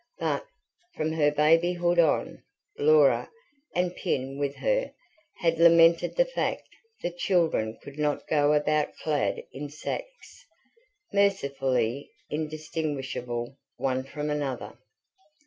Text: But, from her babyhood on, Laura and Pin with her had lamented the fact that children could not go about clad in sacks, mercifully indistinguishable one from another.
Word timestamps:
But, 0.17 0.47
from 0.95 1.11
her 1.11 1.29
babyhood 1.29 1.99
on, 1.99 2.41
Laura 2.79 3.29
and 3.75 3.95
Pin 3.95 4.39
with 4.39 4.55
her 4.55 4.93
had 5.41 5.59
lamented 5.59 6.15
the 6.15 6.25
fact 6.25 6.67
that 7.03 7.19
children 7.19 7.77
could 7.83 7.99
not 7.99 8.27
go 8.27 8.53
about 8.53 8.95
clad 8.95 9.43
in 9.51 9.69
sacks, 9.69 10.43
mercifully 11.13 12.09
indistinguishable 12.31 13.55
one 13.77 14.03
from 14.03 14.31
another. 14.31 14.75